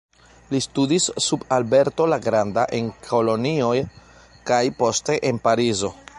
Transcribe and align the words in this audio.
Li 0.53 0.61
studis 0.65 1.05
sub 1.25 1.43
Alberto 1.57 2.07
la 2.13 2.19
Granda 2.23 2.65
en 2.79 2.89
Kolonjo 3.09 3.71
kaj 4.51 4.63
poste 4.83 5.21
en 5.33 5.45
Parizo. 5.47 5.95